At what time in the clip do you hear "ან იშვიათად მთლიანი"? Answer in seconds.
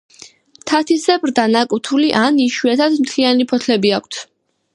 2.23-3.47